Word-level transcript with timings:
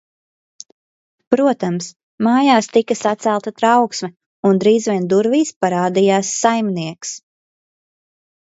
Protams, 1.33 1.89
mājās 2.27 2.69
tika 2.77 2.97
sacelta 3.01 3.53
trauksme, 3.61 4.09
un 4.51 4.63
drīz 4.65 4.89
vien 4.93 5.07
durvīs 5.13 5.55
parādījās 5.67 6.33
saimnieks. 6.41 7.17